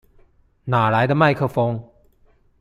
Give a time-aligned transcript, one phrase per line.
[0.63, 1.79] 哪來的麥克風